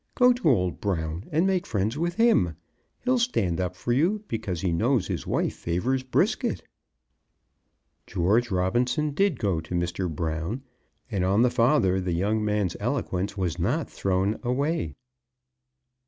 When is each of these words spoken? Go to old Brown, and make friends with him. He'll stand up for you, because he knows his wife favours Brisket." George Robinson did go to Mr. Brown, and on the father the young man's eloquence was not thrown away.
Go 0.15 0.33
to 0.33 0.49
old 0.49 0.81
Brown, 0.81 1.29
and 1.31 1.45
make 1.45 1.67
friends 1.67 1.95
with 1.95 2.15
him. 2.15 2.55
He'll 3.01 3.19
stand 3.19 3.61
up 3.61 3.75
for 3.75 3.93
you, 3.93 4.23
because 4.27 4.61
he 4.61 4.71
knows 4.73 5.05
his 5.05 5.27
wife 5.27 5.53
favours 5.55 6.01
Brisket." 6.01 6.63
George 8.07 8.49
Robinson 8.49 9.11
did 9.13 9.37
go 9.37 9.61
to 9.61 9.75
Mr. 9.75 10.09
Brown, 10.09 10.63
and 11.11 11.23
on 11.23 11.43
the 11.43 11.51
father 11.51 12.01
the 12.01 12.13
young 12.13 12.43
man's 12.43 12.75
eloquence 12.79 13.37
was 13.37 13.59
not 13.59 13.91
thrown 13.91 14.39
away. 14.41 14.95